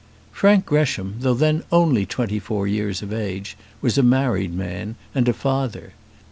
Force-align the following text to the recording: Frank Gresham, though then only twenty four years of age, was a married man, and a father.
Frank 0.31 0.65
Gresham, 0.65 1.17
though 1.19 1.35
then 1.35 1.61
only 1.71 2.07
twenty 2.07 2.39
four 2.39 2.65
years 2.65 3.03
of 3.03 3.13
age, 3.13 3.55
was 3.81 3.99
a 3.99 4.01
married 4.01 4.51
man, 4.51 4.95
and 5.13 5.29
a 5.29 5.31
father. 5.33 5.93